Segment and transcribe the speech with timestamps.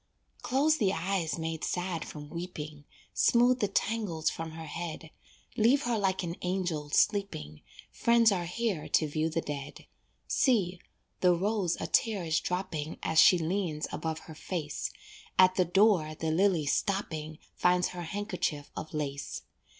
[0.41, 5.11] Close the eyes made sad from weeping, Smooth the tangles from her head,
[5.55, 9.85] Leave her like an angel sleeping, Friends are here to view the dead.
[10.27, 10.79] See,
[11.19, 14.89] the rose a tear is dropping As she leans above her face,
[15.37, 19.43] At the door the lily stopping, Finds her handkerchief of lace.